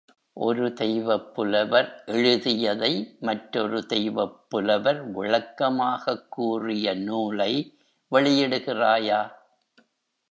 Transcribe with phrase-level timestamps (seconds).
[0.33, 3.17] ஒரு தெய்வப் புலவர் எழுதியதை
[3.19, 7.77] மற்றொரு தெய்வப் புலவர் விளக்கமாகக் கூறிய நூலை
[8.11, 9.21] வெளியிடுகிறாயா?